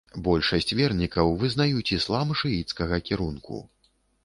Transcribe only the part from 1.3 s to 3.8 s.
вызнаюць іслам шыіцкага кірунку.